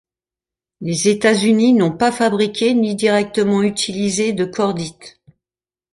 [0.79, 5.21] Les États-Unis n'ont pas fabriqué ni directement utilisé de cordite.